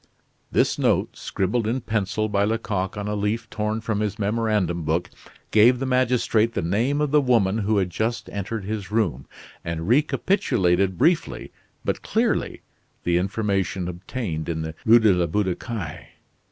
[0.51, 5.11] This note, scribbled in pencil by Lecoq on a leaf torn from his memorandum book,
[5.51, 9.27] gave the magistrate the name of the woman who had just entered his room,
[9.63, 11.51] and recapitulated briefly
[11.85, 12.63] but clearly
[13.03, 16.07] the information obtained in the Rue de la Butte aux Cailles.